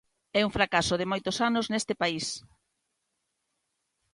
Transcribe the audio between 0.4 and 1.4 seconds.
un fracaso de moitos